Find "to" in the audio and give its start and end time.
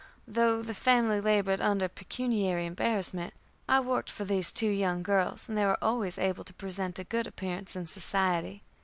6.45-6.53